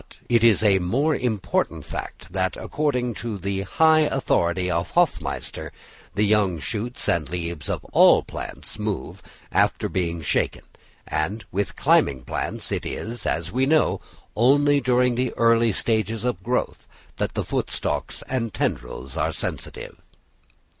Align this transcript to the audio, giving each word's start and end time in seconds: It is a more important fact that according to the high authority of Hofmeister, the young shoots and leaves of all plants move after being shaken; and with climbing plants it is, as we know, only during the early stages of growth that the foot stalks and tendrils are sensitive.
It 0.29 0.43
is 0.43 0.63
a 0.63 0.79
more 0.79 1.15
important 1.15 1.85
fact 1.85 2.33
that 2.33 2.57
according 2.57 3.13
to 3.21 3.37
the 3.37 3.61
high 3.61 3.99
authority 3.99 4.71
of 4.71 4.93
Hofmeister, 4.93 5.69
the 6.15 6.23
young 6.23 6.57
shoots 6.57 7.07
and 7.07 7.29
leaves 7.29 7.69
of 7.69 7.85
all 7.93 8.23
plants 8.23 8.79
move 8.79 9.21
after 9.51 9.87
being 9.87 10.23
shaken; 10.23 10.63
and 11.07 11.45
with 11.51 11.75
climbing 11.75 12.23
plants 12.23 12.71
it 12.71 12.83
is, 12.83 13.27
as 13.27 13.51
we 13.51 13.67
know, 13.67 14.01
only 14.35 14.81
during 14.81 15.13
the 15.13 15.33
early 15.33 15.71
stages 15.71 16.23
of 16.23 16.41
growth 16.41 16.87
that 17.17 17.35
the 17.35 17.45
foot 17.45 17.69
stalks 17.69 18.23
and 18.27 18.55
tendrils 18.55 19.15
are 19.15 19.31
sensitive. 19.31 19.97